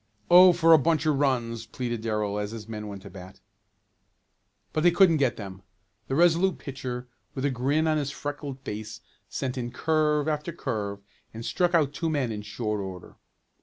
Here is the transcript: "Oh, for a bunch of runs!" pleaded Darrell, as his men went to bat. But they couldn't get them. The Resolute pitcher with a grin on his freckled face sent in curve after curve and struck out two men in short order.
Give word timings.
"Oh, 0.31 0.51
for 0.51 0.73
a 0.73 0.79
bunch 0.79 1.05
of 1.05 1.19
runs!" 1.19 1.67
pleaded 1.67 2.01
Darrell, 2.01 2.39
as 2.39 2.49
his 2.49 2.67
men 2.67 2.87
went 2.87 3.03
to 3.03 3.09
bat. 3.11 3.39
But 4.73 4.81
they 4.81 4.89
couldn't 4.89 5.17
get 5.17 5.37
them. 5.37 5.61
The 6.07 6.15
Resolute 6.15 6.57
pitcher 6.57 7.05
with 7.35 7.45
a 7.45 7.51
grin 7.51 7.85
on 7.85 7.97
his 7.99 8.09
freckled 8.09 8.59
face 8.61 9.01
sent 9.29 9.59
in 9.59 9.69
curve 9.69 10.27
after 10.27 10.51
curve 10.51 11.01
and 11.35 11.45
struck 11.45 11.75
out 11.75 11.93
two 11.93 12.09
men 12.09 12.31
in 12.31 12.41
short 12.41 12.81
order. 12.81 13.13